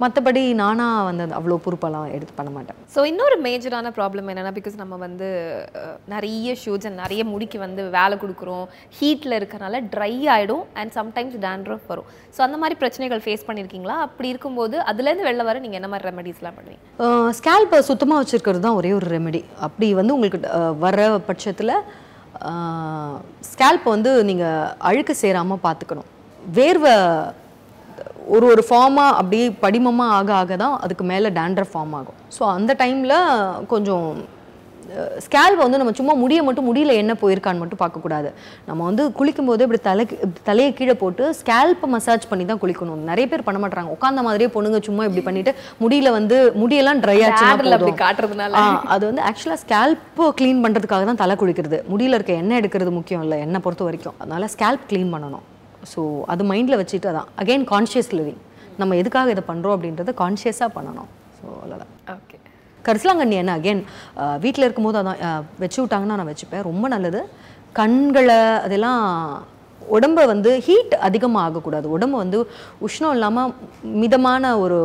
மற்றபடி 0.01 0.41
நானாக 0.61 1.05
வந்து 1.07 1.23
அவ்வளோ 1.37 1.57
பொறுப்பெல்லாம் 1.65 2.11
எடுத்து 2.15 2.33
பண்ண 2.39 2.49
மாட்டேன். 2.55 2.77
ஸோ 2.93 2.99
இன்னொரு 3.11 3.35
மேஜரான 3.45 3.91
ப்ராப்ளம் 3.97 4.29
என்னன்னா 4.33 4.53
பிகாஸ் 4.57 4.75
நம்ம 4.81 4.97
வந்து 5.05 5.27
நிறைய 6.13 6.55
ஷூஸ் 6.63 6.85
அண்ட் 6.89 7.01
நிறைய 7.03 7.21
முடிக்கு 7.33 7.57
வந்து 7.65 7.83
வேலை 7.97 8.17
கொடுக்குறோம் 8.23 8.65
ஹீட்டில் 8.99 9.37
இருக்கறனால 9.39 9.81
ட்ரை 9.95 10.13
ஆகிடும் 10.35 10.63
அண்ட் 10.81 10.93
சம்டைம்ஸ் 10.99 11.37
dandruff 11.45 11.83
வரும். 11.91 12.07
ஸோ 12.35 12.39
அந்த 12.47 12.59
மாதிரி 12.63 12.77
பிரச்சனைகள் 12.83 13.23
ஃபேஸ் 13.25 13.47
பண்ணியிருக்கீங்களா 13.49 13.97
அப்படி 14.07 14.29
இருக்கும்போது 14.33 14.77
அதுலேருந்து 14.91 15.27
வெளில 15.29 15.45
வர 15.49 15.59
நீங்கள் 15.65 15.81
என்ன 15.81 15.89
மாதிரி 15.93 16.09
ரெமெடிஸ்லாம் 16.11 16.57
பண்ணுவீங்க? 16.59 16.81
ஸ்கேல்பை 17.39 17.81
சுத்தமாக 17.89 18.21
வச்சுருக்கிறது 18.21 18.65
தான் 18.67 18.79
ஒரே 18.81 18.93
ஒரு 18.99 19.09
ரெமெடி 19.15 19.43
அப்படி 19.67 19.89
வந்து 19.99 20.15
உங்களுக்கு 20.17 20.49
வர 20.85 21.09
பட்சத்தில் 21.29 21.75
ஸ்கேல்ப்பை 23.51 23.89
வந்து 23.95 24.11
நீங்கள் 24.31 24.67
அழுக்கு 24.89 25.13
சேராமல் 25.23 25.63
பார்த்துக்கணும் 25.67 26.09
வேர்வை 26.57 26.93
ஒரு 28.35 28.45
ஒரு 28.53 28.63
ஃபார்மாக 28.67 29.15
அப்படியே 29.21 29.47
படிமமாக 29.63 30.17
ஆக 30.19 30.29
ஆக 30.41 30.57
தான் 30.65 30.75
அதுக்கு 30.83 31.05
மேலே 31.13 31.29
டேண்ட்ரஃப் 31.39 31.73
ஃபார்ம் 31.73 31.95
ஆகும். 32.01 32.19
ஸோ 32.35 32.43
அந்த 32.57 32.71
டைமில் 32.83 33.17
கொஞ்சம் 33.73 34.05
ஸ்கேல்ப் 35.25 35.61
வந்து 35.63 35.79
நம்ம 35.79 35.91
சும்மா 35.97 36.13
முடிய 36.21 36.39
மட்டும் 36.45 36.65
முடியல 36.69 36.93
என்ன 37.01 37.13
போயிருக்கான்னு 37.21 37.61
மட்டும் 37.61 37.81
பார்க்கக்கூடாது 37.81 38.29
நம்ம 38.69 38.79
வந்து 38.87 39.03
குளிக்கும் 39.19 39.49
போது 39.49 39.61
இப்படி 39.65 39.79
தலைக்கு 39.85 40.15
தலையை 40.49 40.71
கீழே 40.79 40.95
போட்டு 41.03 41.23
ஸ்கேல்ப்பை 41.39 41.87
மசாஜ் 41.93 42.27
பண்ணி 42.31 42.45
தான் 42.49 42.61
குளிக்கணும். 42.63 43.03
நிறைய 43.09 43.27
பேர் 43.31 43.45
பண்ண 43.47 43.59
மாட்டாங்க 43.63 43.93
உட்காந்த 43.95 44.23
மாதிரியே 44.27 44.49
பொண்ணுங்க 44.55 44.81
சும்மா 44.87 45.05
இப்படி 45.09 45.23
பண்ணிட்டு 45.27 45.53
முடியல 45.83 46.11
வந்து 46.17 46.39
முடியெல்லாம் 46.61 47.03
ட்ரை 47.05 47.17
போதும். 47.61 48.01
காட்டுறதுனால. 48.03 48.65
அது 48.95 49.03
வந்து 49.11 49.23
ஆக்சுவலாக 49.29 49.61
ஸ்கேல்ப் 49.63 50.21
க்ளீன் 50.41 50.63
பண்ணுறதுக்காக 50.65 51.07
தான் 51.11 51.21
தலை 51.23 51.37
குளிக்கிறது. 51.43 51.79
முடியல 51.93 52.19
இருக்க 52.19 52.41
எண்ணெய் 52.41 52.61
எடுக்கிறது 52.63 52.93
முக்கியம் 52.99 53.23
இல்லை 53.27 53.39
எண்ணெய் 53.47 53.65
பொறுத்த 53.67 53.89
வரைக்கும். 53.89 54.19
அதனால 54.23 54.49
ஸ்கேல்ப் 54.55 54.85
க்ளீன் 54.91 55.13
பண்ணணும். 55.15 55.45
ஸோ 55.91 56.01
அது 56.33 56.43
மைண்டில் 56.51 56.79
வச்சுட்டு 56.81 57.09
அதான். 57.11 57.29
அகைன் 57.43 57.65
கான்ஷியஸ் 57.73 58.11
லிவிங் 58.19 58.41
நம்ம 58.81 58.95
எதுக்காக 59.01 59.31
இதை 59.35 59.43
பண்ணுறோம் 59.51 59.75
அப்படின்றத 59.77 60.13
கான்ஷியஸாக 60.23 60.69
பண்ணணும். 60.77 61.09
ஸோ 61.37 61.45
அவ்வளோதான் 61.59 61.93
ஓகே 62.15 62.37
கரிசலாங்கண்ணி 62.85 63.37
என்ன? 63.41 63.55
அகைன் 63.59 63.81
வீட்டில் 64.43 64.65
இருக்கும்போது 64.67 64.99
அதான் 65.01 65.19
வச்சு 65.63 65.79
விட்டாங்கன்னா 65.81 66.17
நான் 66.19 66.31
வச்சுப்பேன். 66.31 66.67
ரொம்ப 66.69 66.85
நல்லது. 66.95 67.21
கண்களை 67.79 68.39
அதெல்லாம் 68.67 69.01
உடம்ப 69.97 70.25
வந்து 70.31 70.51
ஹீட் 70.65 70.93
அதிகமாக 71.07 71.43
ஆகக்கூடாது 71.47 71.87
உடம்பு 71.95 72.17
வந்து 72.23 72.37
உஷ்ணம் 72.87 73.13
இல்லாமல் 73.15 73.53
மிதமான 74.03 74.51
ஒரு 74.63 74.77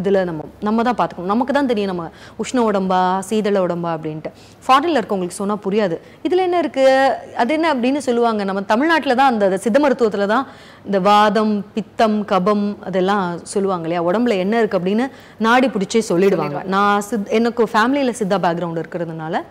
இதில் 0.00 0.18
நம்ம 0.28 0.44
நம்ம 0.66 0.82
தான் 0.88 0.98
பார்த்துக்கணும். 0.98 1.32
நமக்கு 1.32 1.52
தான் 1.56 1.70
தெரியும் 1.70 1.90
நம்ம 1.92 2.04
உஷ்ண 2.42 2.58
உடம்பா 2.68 3.00
சீதள 3.28 3.58
உடம்பா 3.66 3.90
அப்படின்ட்டு. 3.96 4.30
ஃபாரினில் 4.66 5.00
இருக்கவங்களுக்கு 5.00 5.40
சொன்னால் 5.40 5.62
புரியாது. 5.66 5.96
இதில் 6.26 6.44
என்ன 6.46 6.58
இருக்குது 6.64 6.94
அது 7.42 7.52
என்ன 7.58 7.66
அப்படின்னு 7.74 8.02
சொல்லுவாங்க. 8.08 8.44
நம்ம 8.50 8.64
தமிழ்நாட்டில் 8.72 9.18
தான் 9.20 9.32
அந்த 9.34 9.58
சித்த 9.64 9.80
மருத்துவத்தில் 9.84 10.32
தான் 10.34 10.46
இந்த 10.88 11.00
வாதம் 11.10 11.54
பித்தம் 11.76 12.18
கபம் 12.32 12.66
அதெல்லாம் 12.90 13.26
சொல்லுவாங்க 13.54 13.86
இல்லையா? 13.88 14.04
உடம்புல 14.10 14.36
என்ன 14.44 14.54
இருக்குது 14.62 14.80
அப்படின்னு 14.80 15.06
நாடி 15.48 15.68
பிடிச்சே 15.76 16.02
சொல்லிடுவாங்க. 16.12 16.60
நான் 16.76 17.04
சித் 17.10 17.30
எனக்கு 17.40 17.64
ஃபேமிலியில் 17.74 18.18
சித்தா 18.22 18.38
பேக்ரவுண்ட் 18.46 18.82
இருக்கிறதுனால 18.82 19.44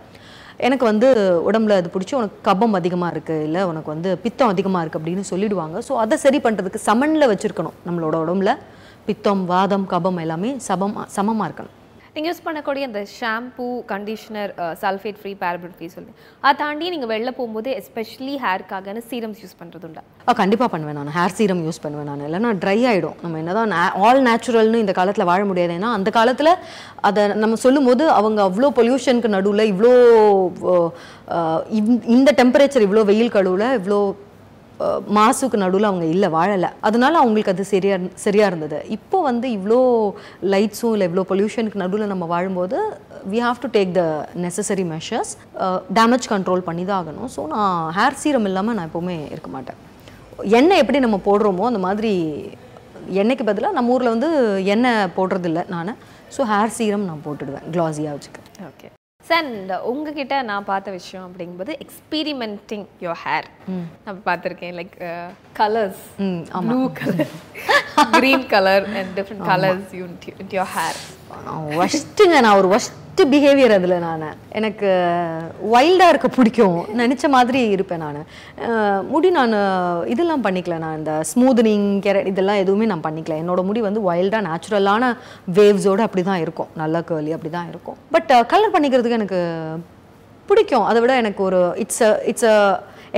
எனக்கு 0.66 0.84
வந்து 0.90 1.08
உடம்புல 1.48 1.76
அது 1.80 1.92
பிடிச்சி 1.94 2.14
உனக்கு 2.20 2.38
கபம் 2.48 2.76
அதிகமாக 2.80 3.12
இருக்குது 3.14 3.44
இல்லை 3.46 3.62
உனக்கு 3.70 3.90
வந்து 3.94 4.10
பித்தம் 4.24 4.52
அதிகமாக 4.54 4.82
இருக்குது 4.84 5.00
அப்படின்னு 5.00 5.24
சொல்லிடுவாங்க. 5.32 5.78
ஸோ 5.88 5.94
அதை 6.04 6.18
சரி 6.24 6.40
பண்ணுறதுக்கு 6.44 6.86
சமனில் 6.88 7.30
வச்சுருக்கணும் 7.32 7.78
நம்மளோட 7.86 8.16
உடம்புல. 8.24 8.52
பித்தம் 9.08 9.44
வாதம் 9.52 9.88
கபம் 9.94 10.20
எல்லாமே 10.24 10.52
சமம் 10.68 10.98
சமமாக 11.16 11.48
இருக்கணும். 11.50 11.74
நீங்கள் 12.16 12.32
யூஸ் 12.32 12.44
பண்ணக்கூடிய 12.46 12.82
அந்த 12.88 13.06
shampoo 13.20 13.84
conditioner 13.92 14.50
sulphate 14.82 15.16
free 15.20 15.36
paraben 15.40 15.72
free 15.76 15.88
சொல்லி 15.88 16.12
அதை 16.40 16.52
தாண்டி 16.56 16.88
நீங்கள் 16.88 17.10
வெளில 17.12 17.30
போகும்போது 17.30 17.82
எஸ்பெஷலி 17.82 18.34
ஹேருக்காக 18.44 18.94
சீரம்ஸ் 19.10 19.40
யூஸ் 19.44 19.56
பண்ணுறது 19.60 19.84
உண்டா 19.84 20.02
ஆ 20.28 20.32
கண்டிப்பாக 20.32 20.70
பண்ணுவேன் 20.70 20.94
நான். 20.94 21.10
ஹேர் 21.16 21.34
சீரம் 21.38 21.62
யூஸ் 21.66 21.82
பண்ணுவேன் 21.82 22.08
நான். 22.10 22.22
இல்லைன்னா 22.28 22.50
ட்ரை 22.64 22.76
ஆகிடும் 22.90 23.16
நம்ம 23.22 23.38
என்னதான் 23.38 23.72
ஆல் 24.06 24.22
நேச்சுரல்னு 24.26 24.82
இந்த 24.84 24.92
காலத்தில் 24.92 25.24
வாழ 25.24 25.44
முடியாது. 25.44 25.72
ஏன்னா 25.72 25.90
அந்த 25.92 26.10
காலத்தில் 26.10 26.52
அதை 27.00 27.26
நம்ம 27.28 27.56
சொல்லும்போது 27.56 28.08
அவங்க 28.10 28.42
அவ்வளோ 28.42 28.70
பொல்யூஷனுக்கு 28.78 29.34
நடுவில் 29.36 29.70
இவ்வளோ 29.72 29.92
இந்த- 32.10 32.36
டெம்பரேச்சர் 32.42 32.86
இவ்வளோ 32.86 33.04
வெயில் 33.04 33.30
கடுவில் 33.30 33.68
இவ்வளோ 33.80 34.00
மாசுக்கு 35.16 35.56
நடுவில் 35.62 35.88
அவங்க 35.88 36.06
இல்லை 36.14 36.28
வாழலை. 36.36 36.70
அதனால 36.88 37.14
அவங்களுக்கு 37.22 37.52
அது 37.54 37.64
சரியா 37.72 37.96
சரியாக 38.24 38.50
இருந்தது. 38.50 38.78
இப்போ 38.96 39.18
வந்து 39.28 39.46
இவ்வளோ 39.56 39.78
லைட்ஸும் 40.52 40.94
இல்லை 40.94 41.06
இவ்வளோ 41.08 41.24
பொல்யூஷனுக்கு 41.30 41.82
நடுவில் 41.82 42.12
நம்ம 42.12 42.26
வாழும்போது 42.32 42.78
we 43.32 43.40
have 43.46 43.62
to 43.64 43.70
take 43.76 43.92
the 44.00 44.04
necessary 44.44 44.86
measures 44.94 45.32
damage 45.98 46.26
control 46.34 46.66
பண்ணி 46.68 46.84
தான் 46.90 47.00
ஆகணும். 47.02 47.30
ஸோ 47.36 47.44
நான் 47.54 47.76
ஹேர் 47.98 48.20
சீரம் 48.22 48.48
இல்லாமல் 48.50 48.76
நான் 48.78 48.88
எப்போவுமே 48.90 49.16
இருக்க 49.34 49.50
மாட்டேன். 49.56 49.78
எண்ணெய் 50.60 50.82
எப்படி 50.84 51.00
நம்ம 51.06 51.20
போடுறோமோ 51.28 51.66
அந்த 51.70 51.82
மாதிரி 51.86 52.12
எண்ணெய்க்கு 53.22 53.48
பதிலாக 53.50 53.76
நம்ம 53.78 53.94
ஊரில் 53.96 54.14
வந்து 54.14 54.30
எண்ணெய் 54.74 55.10
போடுறதில்ல 55.18 55.62
நான். 55.76 55.94
ஸோ 56.36 56.42
ஹேர் 56.52 56.76
சீரம் 56.80 57.08
நான் 57.10 57.24
போட்டுடுவேன் 57.28 57.66
க்ளாஸியாக 57.76 58.16
வச்சுக்க. 58.16 58.40
ஓகே 58.70 58.88
சார் 59.26 59.46
இந்த 59.52 59.74
உங்ககிட்ட 59.90 60.34
நான் 60.42 60.64
பார்த்த 60.64 60.90
விஷயம் 60.90 61.24
அப்படிங்கும்போது 61.26 61.74
எக்ஸ்பீரிமெண்டிங் 61.84 62.84
யோர் 63.04 63.20
ஹேர் 63.22 63.46
நான் 64.04 64.20
பார்த்துருக்கேன் 64.26 64.74
like 64.74 64.96
colours 65.58 66.02
blue 66.64 66.80
colour 67.00 67.32
green 68.14 68.46
colour 68.48 68.86
and 68.92 69.12
different 69.18 69.46
colours 69.50 69.94
you 69.94 70.06
your 70.52 70.72
hair 70.74 70.98
ஒஸ்ட்டுங்க 71.80 72.36
நான் 72.44 72.58
ஒரு 72.60 72.68
ஒஸ்ட்டு 72.76 73.24
பிஹேவியர் 73.32 73.74
அதில் 73.76 74.02
நான். 74.04 74.24
எனக்கு 74.58 74.88
வைல்டாக 75.72 76.12
இருக்க 76.12 76.28
பிடிக்கும். 76.28 76.78
நினச்ச 77.00 77.28
மாதிரி 77.34 77.60
இருப்பேன் 77.74 78.02
நான். 78.04 78.18
முடி 79.12 79.30
நான் 79.36 79.54
இதெல்லாம் 80.12 80.44
பண்ணிக்கல 80.44 80.78
நான். 80.84 80.96
இந்த 81.00 81.12
ஸ்மூதனிங் 81.30 81.86
கெர 82.06 82.26
இதெல்லாம் 82.32 82.60
எதுவுமே 82.64 82.86
நான் 82.92 83.04
பண்ணிக்கல. 83.06 83.36
என்னோட 83.42 83.62
முடி 83.68 83.80
வந்து 83.80 84.00
வைல்டாக 84.10 84.46
நேச்சுரலான 84.48 85.12
வேவ்ஸோடு 85.58 86.04
அப்படி 86.06 86.24
தான் 86.30 86.40
இருக்கும். 86.44 86.70
நல்லா 86.82 87.02
கேர்லி 87.10 87.34
அப்படி 87.36 87.52
தான் 87.58 87.68
இருக்கும் 87.68 87.98
பட் 88.16 88.32
கலர் 88.52 88.74
பண்ணிக்கிறதுக்கு 88.76 89.18
எனக்கு 89.20 89.40
பிடிக்கும். 90.48 90.86
அதை 90.90 91.00
விட 91.02 91.12
எனக்கு 91.22 91.42
ஒரு 91.42 91.60
it's 91.84 92.02
it's 92.30 92.48
a 92.54 92.56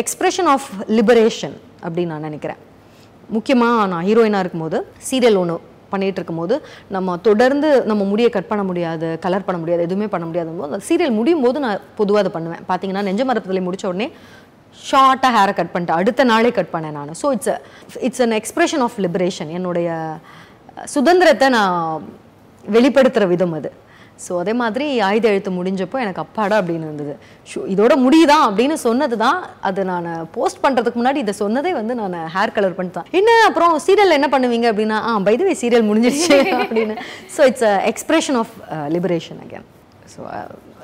expression 0.03 0.51
of 0.55 0.69
liberation 0.99 1.57
அப்படின்னு 1.87 2.13
நான் 2.15 2.29
நினைக்கிறேன். 2.29 2.61
முக்கியமாக 3.37 3.87
நான் 3.93 4.07
ஹீரோயினாக 4.09 4.45
இருக்கும்போது 4.45 4.79
சீரியல் 5.11 5.39
ஒன்று 5.43 5.57
பண்ணிகிட்டு 5.97 6.21
இருக்கும்போது 6.23 6.55
நம்ம 6.97 7.19
தொடர்ந்து 7.29 7.69
நம்ம 7.93 8.09
முடியை 8.15 8.31
கட் 8.39 8.51
பண்ண 8.55 8.65
முடியாது 8.71 9.11
கலர் 9.27 9.47
பண்ண 9.51 9.61
முடியாது 9.65 9.87
எதுவுமே 9.91 10.09
பண்ண 10.17 10.25
முடியாது. 10.31 10.51
போது 10.59 10.71
அந்த 10.73 10.83
சீரியல் 10.89 11.19
முடியும் 11.21 11.45
போது 11.47 11.67
நான் 11.67 11.85
பொதுவாக 12.01 12.23
அதை 12.25 12.33
பண்ணுவேன். 12.39 12.65
பார்த்தீங்கன்னா 12.73 13.07
நெஞ்ச 13.11 13.25
மரத்தில் 13.31 13.67
முடிச்ச 13.69 13.87
உடனே 13.93 14.09
ஷார்ட்டாக 14.89 15.33
ஹேரை 15.37 15.53
கட் 15.59 15.73
பண்ணிட்டேன் 15.75 15.99
அடுத்த 16.01 16.25
நாளே 16.31 16.51
கட் 16.57 16.73
பண்ணேன் 16.73 16.97
நான். 16.99 17.13
So 17.21 17.27
it's 17.37 17.53
it's 18.07 18.23
an 18.25 18.37
expression 18.41 18.83
of 18.87 18.99
liberation 19.05 19.51
என்னுடைய 19.59 19.89
சுதந்திரத்தை 20.95 21.49
நான் 21.57 21.77
வெளிப்படுத்துகிற 22.65 23.27
விதம் 23.35 23.57
அது. 23.59 23.71
ஸோ 24.19 24.33
அதே 24.43 24.53
மாதிரி 24.61 24.87
ஆயுத 25.07 25.27
எழுத்து 25.33 25.51
முடிஞ்சப்போ 25.57 25.97
எனக்கு 26.05 26.23
அப்பாடா 26.23 26.57
அப்படின்னு 26.61 26.87
இருந்தது. 26.89 27.15
ஷோ 27.49 27.61
இதோட 27.75 27.95
முடியுதான் 28.05 28.45
அப்படின்னு 28.49 28.77
சொன்னது 28.85 29.17
தான் 29.25 29.39
அது 29.69 29.81
நான் 29.91 30.07
போஸ்ட் 30.37 30.63
பண்ணுறதுக்கு 30.65 31.01
முன்னாடி 31.01 31.21
இதை 31.25 31.35
சொன்னதே 31.41 31.73
வந்து 31.79 31.95
நான் 32.01 32.17
ஹேர் 32.35 32.55
கலர் 32.57 32.77
பண்ணிட்டேன் 32.79 33.09
என்ன 33.19 33.33
அப்புறம் 33.49 33.75
சீரியல் 33.87 34.17
என்ன 34.19 34.29
பண்ணுவீங்க 34.35 34.69
அப்படின்னா 34.73 34.99
ஆ 35.09 35.17
பை 35.29 35.35
வே 35.43 35.57
சீரியல் 35.63 35.89
முடிஞ்சிருச்சு 35.91 36.39
அப்படின்னு. 36.61 36.97
So 37.35 37.41
it's 37.51 37.67
a 37.71 37.75
expression 37.93 38.39
of 38.43 38.55
liberation 38.95 39.41
again 39.47 39.67
so 40.15 40.21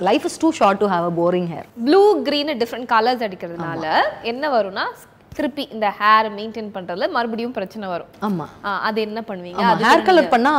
life 0.08 0.26
is 0.28 0.38
too 0.42 0.50
short 0.58 0.80
to 0.82 0.88
have 0.92 1.06
a 1.10 1.14
boring 1.20 1.48
hair 1.54 1.66
blue 1.86 2.02
green 2.28 2.52
different 2.62 2.88
colours 2.92 3.24
அடிக்கிறதுனால 3.28 3.84
என்ன 4.32 4.50
வரும்னா 4.56 4.84
திருப்பி 5.32 5.64
இந்த 5.74 5.86
ஹேர் 6.00 6.28
மெயின்டைன் 6.38 6.68
பண்றதுல 6.74 7.06
மறுபடியும் 7.14 7.54
பிரச்சனை 7.58 7.86
வரும். 7.92 8.10
ஆமா. 8.28 8.46
அது 8.88 8.98
என்ன 9.06 9.20
பண்ணுவீங்க? 9.28 9.62
ஹேர் 9.84 10.04
கலர் 10.08 10.28
பண்ணா 10.34 10.52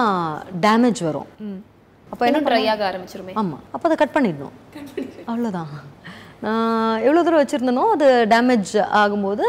டேமேஜ் 0.65 1.01
வரும். 1.09 1.27
அப்போ 2.13 2.23
என்ன 2.29 2.41
ட்ரை 2.49 2.63
ஆக 2.73 2.83
ஆரம்பிச்சிருமே. 2.89 3.33
ஆமா. 3.41 3.57
அப்போ 3.75 3.85
அதை 3.89 3.97
கட் 4.03 4.15
பண்ணிடணும். 4.17 4.55
அவ்வளோதான் 5.31 5.71
எவ்வளோ 7.07 7.21
தூரம் 7.25 7.41
வச்சுருந்தனோ 7.41 7.83
அது 7.95 8.07
டேமேஜ் 8.35 8.71
ஆகும்போது 9.01 9.45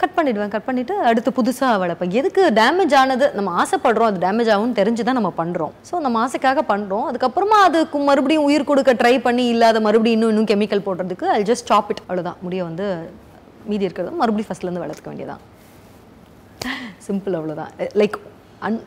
கட் 0.00 0.14
பண்ணிடுவேன். 0.16 0.50
கட் 0.54 0.66
பண்ணிவிட்டு 0.66 0.94
அடுத்து 1.10 1.30
புதுசாக 1.38 1.78
வளர்ப்பேன். 1.82 2.12
எதுக்கு 2.18 2.42
டேமேஜ் 2.58 2.94
ஆனது? 3.00 3.26
நம்ம 3.38 3.52
ஆசைப்படுறோம். 3.62 4.10
அது 4.10 4.20
டேமேஜ் 4.24 4.50
ஆகும்னு 4.54 4.76
தெரிஞ்சு 4.80 5.06
தான் 5.08 5.18
நம்ம 5.18 5.30
பண்ணுறோம் 5.40 5.72
ஸோ 5.88 5.94
நம்ம 6.04 6.20
ஆசைக்காக 6.26 6.62
பண்ணுறோம் 6.72 7.06
அதுக்கப்புறமா 7.10 7.58
அதுக்கு 7.68 8.00
மறுபடியும் 8.08 8.46
உயிர் 8.48 8.68
கொடுக்க 8.70 8.92
ட்ரை 9.00 9.14
பண்ணி 9.26 9.46
இல்லாத 9.54 9.80
மறுபடியும் 9.86 10.16
இன்னும் 10.18 10.32
இன்னும் 10.34 10.50
கெமிக்கல் 10.52 10.84
போடுறதுக்கு 10.88 11.26
ஐ 11.38 11.40
ஜஸ்ட் 11.50 11.66
ஸ்டாப் 11.66 11.90
இட் 11.94 12.02
அவ்வளோதான் 12.06 12.38
முடிய 12.46 12.62
வந்து 12.68 12.86
மீதி 13.70 13.86
இருக்கிறது 13.88 14.12
மறுபடியும் 14.20 14.50
ஃபஸ்ட்லேருந்து 14.50 14.84
வளர்த்துக்க 14.84 15.12
வேண்டியதான் 15.12 15.42
சிம்பிள் 17.08 17.36
அவ்வளோதான் 17.40 17.72
like 18.02 18.16
an 18.68 18.78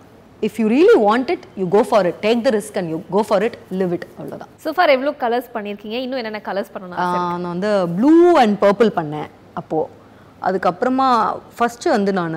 if 0.48 0.58
you 0.62 0.66
really 0.76 0.98
want 1.08 1.32
it 1.36 1.46
you 1.62 1.68
go 1.78 1.84
for 1.92 2.08
it 2.12 2.20
take 2.26 2.44
the 2.48 2.52
risk 2.58 2.78
and 2.82 2.92
you 2.94 3.00
go 3.16 3.24
for 3.30 3.46
it 3.48 3.58
live 3.80 3.94
it 3.98 4.06
அவ்வளோதான் 4.18 4.52
ஸோ 4.66 4.76
ஃபார் 4.78 4.94
எவ்வளோ 4.98 5.14
கலர்ஸ் 5.24 5.50
பண்ணியிருக்கீங்க? 5.56 5.98
இன்னும் 6.06 6.22
என்னென்ன 6.22 6.44
கலர்ஸ் 6.50 6.72
பண்ணணும் 6.76 7.00
நான் 7.44 7.52
வந்து 7.56 7.72
ப்ளூ 7.98 8.16
அண்ட் 8.44 8.58
பர்பிள் 8.66 8.92
பண்ணேன் 9.00 9.30
அப்போது 9.62 10.00
அதுக்கப்புறமா 10.48 11.08
ஃபஸ்ட்டு 11.58 11.94
வந்து 11.96 12.12
நான் 12.20 12.36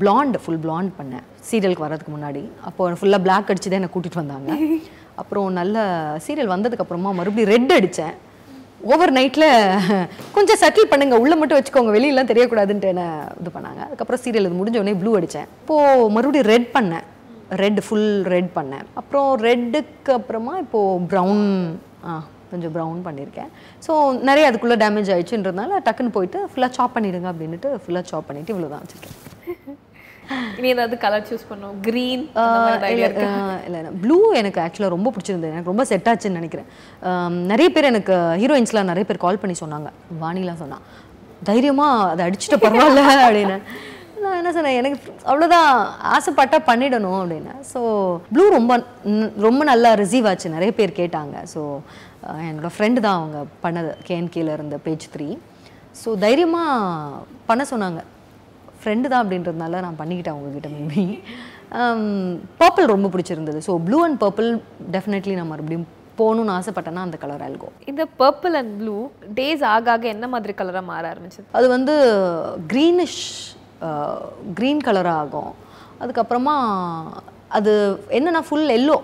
blonde 0.00 0.36
ஃபுல் 0.42 0.62
blonde 0.64 0.90
பண்ணேன். 0.98 1.24
சீரியலுக்கு 1.48 1.84
வர்றதுக்கு 1.84 2.12
முன்னாடி. 2.16 2.42
அப்போ 2.68 2.90
ஃபுல்லாக 3.00 3.24
Black 3.26 3.48
அடிச்சு 3.52 3.70
தான் 3.70 3.80
என்னை 3.80 3.90
கூட்டிகிட்டு 3.94 4.20
வந்தாங்க. 4.22 4.50
அப்புறம் 5.20 5.46
நல்ல 5.60 5.76
சீரியல் 6.26 6.52
வந்ததுக்கப்புறமா 6.52 7.12
மறுபடியும் 7.18 7.50
ரெட் 7.54 7.72
அடித்தேன் 7.76 8.14
ஓவர் 8.92 9.12
நைட்டில் 9.16 9.48
கொஞ்சம் 10.36 10.60
செட்டில் 10.60 10.90
பண்ணுங்க. 10.92 11.16
உள்ளே 11.22 11.36
மட்டும் 11.40 11.58
வச்சுக்கோங்க. 11.58 11.92
வெளியெல்லாம் 11.96 12.30
தெரியக்கூடாதுன்ட்டு 12.30 12.92
என்ன 12.92 13.06
இது 13.40 13.50
பண்ணாங்க. 13.56 13.80
அதுக்கப்புறம் 13.88 14.22
சீரியல் 14.24 14.48
இது 14.48 14.60
முடிஞ்ச 14.60 14.78
உடனே 14.82 14.94
ப்ளூ 15.00 15.14
அடித்தேன் 15.18 15.48
இப்போது 15.62 16.06
மறுபடியும் 16.16 16.50
ரெட் 16.52 16.68
பண்ணேன். 16.76 17.06
ரெட் 17.62 17.80
ஃபுல் 17.86 18.10
ரெட் 18.34 18.50
பண்ணேன். 18.58 18.84
அப்புறம் 19.00 19.28
ரெட்டுக்கு 19.48 20.12
அப்புறமா 20.18 20.54
இப்போது 20.64 21.02
ப்ரௌன் 21.12 21.44
ஆ 22.10 22.14
கொஞ்சம் 22.52 22.72
ப்ரௌன் 22.76 23.00
பண்ணியிருக்கேன் 23.06 23.50
ஸோ 23.86 23.92
நிறைய 24.28 24.46
அதுக்குள்ளே 24.50 24.76
டேமேஜ் 24.84 25.10
ஆயிடுச்சுன்றதுனால 25.14 25.80
டக்குன்னு 25.88 26.16
போயிட்டு 26.16 26.38
ஃபுல்லாக 26.52 26.76
சாப் 26.78 26.96
பண்ணிடுங்க 26.96 27.28
அப்படின்ட்டு 27.32 27.70
ஃபுல்லாக 27.82 28.10
சாப் 28.12 28.28
பண்ணிட்டு 28.30 28.52
இவ்வளோ 28.54 28.70
தான் 28.72 28.82
வச்சுருக்கேன். 28.84 29.16
இனி 30.58 30.68
ஏதாவது 30.72 30.96
கலர் 31.04 31.24
சூஸ் 31.28 31.46
பண்ணணும்? 31.50 31.76
க்ரீன் 31.86 32.24
இல்லை 32.94 33.06
இல்லை 33.68 33.92
ப்ளூ 34.02 34.18
எனக்கு 34.40 34.58
ஆக்சுவலாக 34.64 34.94
ரொம்ப 34.96 35.08
பிடிச்சிருந்தது. 35.14 35.54
எனக்கு 35.54 35.72
ரொம்ப 35.72 35.84
செட் 35.90 36.08
ஆச்சுன்னு 36.10 36.40
நினைக்கிறேன். 36.40 36.68
நிறைய 37.52 37.68
பேர் 37.76 37.90
எனக்கு 37.92 38.16
ஹீரோயின்ஸ்லாம் 38.42 38.90
நிறைய 38.92 39.06
பேர் 39.08 39.24
கால் 39.26 39.40
பண்ணி 39.44 39.56
சொன்னாங்க. 39.62 39.90
வாணிலாம் 40.22 40.60
சொன்னா 40.64 40.78
தைரியமாக 41.48 42.10
அதை 42.12 42.22
அடிச்சுட்டு 42.28 42.58
பரவாயில்ல 42.66 43.02
அப்படின்னு. 43.26 43.56
நான் 44.24 44.38
என்ன 44.40 44.50
சொன்னேன் 44.56 44.78
எனக்கு 44.80 44.98
அவ்வளோதான் 45.30 45.70
ஆசைப்பட்டா 46.14 46.58
பண்ணிடணும் 46.70 47.18
அப்படின்னு. 47.20 47.52
ஸோ 47.72 47.80
ப்ளூ 48.34 48.44
ரொம்ப 48.56 48.72
ரொம்ப 49.46 49.64
நல்லா 49.70 49.90
ரிசீவ் 50.02 50.28
ஆச்சு. 50.30 50.54
நிறைய 50.56 50.72
பேர் 50.78 50.98
கேட்டாங்க. 51.00 51.36
ஸோ 51.52 51.60
என்னோட 52.48 52.70
ஃப்ரெண்டு 52.74 53.04
தான் 53.06 53.18
அவங்க 53.20 53.38
பண்ணது 53.64 53.92
கேஎன்கேல 54.08 54.56
இருந்த 54.56 54.78
பேஜ் 54.86 55.06
த்ரீ 55.14 55.28
ஸோ 56.00 56.08
தைரியமாக 56.24 57.20
பண்ண 57.50 57.62
சொன்னாங்க. 57.72 58.00
ஃப்ரெண்டு 58.82 59.06
தான் 59.12 59.22
அப்படின்றதுனால 59.22 59.80
நான் 59.86 60.00
பண்ணிக்கிட்டேன் 60.02 60.36
உங்ககிட்ட 60.38 60.68
மேபி 60.76 61.06
பர்பிள் 62.60 62.92
ரொம்ப 62.94 63.08
பிடிச்சிருந்தது. 63.14 63.58
So 63.68 63.72
blue 63.86 63.98
and 64.06 64.18
purple 64.24 64.50
definitely 64.96 65.34
நான் 65.38 65.50
மறுபடியும் 65.52 65.88
போகணும்னு 66.20 66.54
ஆசைப்பட்டேன்னா 66.58 67.02
அந்த 67.06 67.18
கலர் 67.22 67.44
ஆல்கோ 67.46 67.68
இந்த 67.90 68.02
பர்பிள் 68.22 68.56
அண்ட் 68.60 68.72
ப்ளூ 68.80 68.96
டேஸ் 69.38 69.62
ஆக 69.74 69.90
ஆக 69.94 70.04
என்ன 70.14 70.26
மாதிரி 70.34 70.54
கலரா 70.60 70.82
மாற 70.90 71.04
ஆரம்பிச்சது? 71.12 71.46
அது 71.58 71.66
வந்து 71.76 71.94
க்ரீனிஷ் 72.72 73.22
க்ரீன் 74.58 74.82
கலர் 74.88 75.10
ஆகும். 75.20 75.52
அதுக்கப்புறமா 76.02 76.54
அது 77.58 77.72
என்னன்னா 78.18 78.42
ஃபுல் 78.48 78.70
எல்லோ 78.78 78.96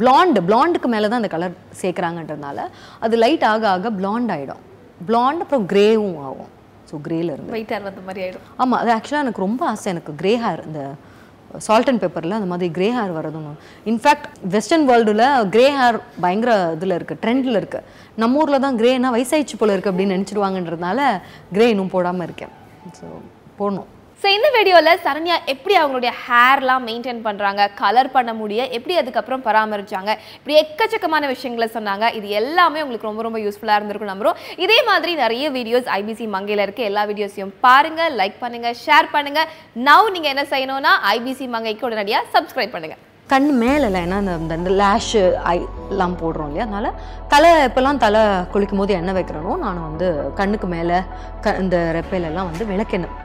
பிளாண்ட் 0.00 0.38
பிளாண்டுக்கு 0.48 0.88
மேலே 0.94 1.06
தான் 1.08 1.22
அந்த 1.22 1.30
கலர் 1.34 1.54
சேர்க்குறாங்கன்றதுனால 1.82 2.64
அது 3.04 3.14
லைட் 3.24 3.46
ஆக 3.52 3.64
ஆக 3.74 3.90
பிளாண்ட் 4.00 4.32
ஆகிடும் 4.34 4.62
பிளாண்ட் 5.08 5.42
அப்புறம் 5.44 5.64
கிரேவும் 5.72 6.18
ஆகும். 6.26 6.50
ஸோ 6.90 6.98
கிரேல 7.06 7.30
இருந்து 7.34 7.54
ஒயிட் 7.56 7.72
ஹேர் 7.74 7.86
வந்த 7.88 8.02
மாதிரி 8.08 8.22
ஆயிடும். 8.24 8.44
ஆமாம் 8.62 8.78
அது 8.82 8.90
ஆக்சுவலாக 8.96 9.24
எனக்கு 9.26 9.44
ரொம்ப 9.46 9.62
ஆசை. 9.72 9.86
எனக்கு 9.94 10.12
கிரே 10.20 10.32
ஹேர் 10.44 10.62
இந்த 10.68 10.82
சால்ட் 11.66 11.90
அண்ட் 11.90 12.02
பேப்பரில் 12.02 12.36
அந்த 12.38 12.48
மாதிரி 12.52 12.68
கிரே 12.76 12.88
ஹேர் 12.98 13.12
வரதுன்னு. 13.18 13.52
இன்ஃபேக்ட் 13.90 14.26
வெஸ்டர்ன் 14.54 14.86
வேர்ல்டில் 14.90 15.26
கிரே 15.54 15.66
ஹேர் 15.78 15.98
பயங்கர 16.24 16.52
இதில் 16.76 16.96
இருக்குது 16.98 17.20
ட்ரெண்டில் 17.24 17.58
இருக்குது 17.60 17.86
நம்ம 18.22 18.40
ஊரில் 18.42 18.64
தான் 18.66 18.78
கிரேனா 18.80 19.10
வயசாயிடுச்சு 19.16 19.58
போல 19.62 19.74
இருக்குது 19.76 19.92
அப்படின்னு 19.92 20.16
நினச்சிடுவாங்கன்றதுனால 20.16 21.00
கிரே 21.56 21.68
இன்னும் 21.74 21.94
போடாமல் 21.96 22.26
இருக்கேன். 22.28 22.54
ஸோ 22.98 23.06
போடணும். 23.62 23.90
ஸோ 24.22 24.26
இந்த 24.26 24.50
வீடியோவில் 24.52 24.98
சரண்யா 25.04 25.34
எப்படி 25.46 25.78
அவங்களுடைய 25.78 26.10
ஹேர்லாம் 26.28 26.84
மெயின்டைன் 26.86 27.20
பண்ணுறாங்க 27.24 27.68
கலர் 27.74 28.10
பண்ண 28.10 28.34
முடிய 28.34 28.66
எப்படி 28.66 28.96
அதுக்கப்புறம் 28.96 29.44
பராமரிச்சாங்க 29.44 30.16
இப்படி 30.34 30.54
எக்கச்சக்கமான 30.60 31.26
விஷயங்களை 31.26 31.70
சொன்னாங்க. 31.74 32.14
இது 32.14 32.28
எல்லாமே 32.28 32.82
உங்களுக்கு 32.82 33.06
ரொம்ப 33.06 33.22
ரொம்ப 33.22 33.38
யூஸ்ஃபுல்லாக 33.38 33.74
இருந்திருக்கும் 33.74 34.12
நம்புறோம். 34.12 34.34
இதே 34.56 34.82
மாதிரி 34.82 35.14
நிறைய 35.14 35.50
வீடியோஸ் 35.50 35.88
ஐபிசி 35.96 36.28
மங்கையில் 36.28 36.62
இருக்க. 36.62 36.82
எல்லா 36.82 37.04
வீடியோஸையும் 37.04 37.54
பாருங்க 37.60 38.10
லைக் 38.10 38.34
பண்ணுங்க 38.40 38.74
ஷேர் 38.86 39.08
பண்ணுங்க. 39.12 39.40
நவ் 39.84 40.10
நீங்கள் 40.10 40.34
என்ன 40.34 40.42
செய்யணும்னா 40.42 40.92
ஐபிசி 41.12 41.48
மங்கைக்கு 41.48 41.86
உடனடியாக 41.86 42.26
சப்ஸ்கிரைப் 42.32 42.70
பண்ணுங்க. 42.70 42.96
கண் 43.26 43.56
மேலே 43.56 43.86
ஏன்னா 43.86 44.18
இந்த 44.18 44.32
இந்த- 44.38 44.54
இந்த 44.54 44.70
லேஷு 44.70 45.32
ஐ 45.32 45.66
எல்லாம் 45.90 46.16
போடுறோம் 46.18 46.46
இல்லையா? 46.46 46.62
அதனால 46.62 46.92
தலை 47.28 47.50
இப்போல்லாம் 47.50 47.96
தலை 47.96 48.20
குளிக்கும் 48.52 48.78
போது 48.78 48.94
எண்ணெய் 48.94 49.14
வைக்கிறனோ 49.14 49.58
நான் 49.58 49.82
வந்து 49.82 50.32
கண்ணுக்கு 50.34 50.66
மேலே 50.66 50.94
க 51.40 51.56
இந்த 51.60 51.76
ரெப்பையிலெல்லாம் 51.94 52.48
வந்து 52.50 52.64
விளக்கெண்ணெய் 52.64 53.14